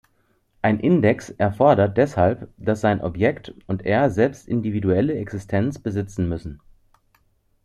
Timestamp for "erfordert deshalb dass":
1.29-2.81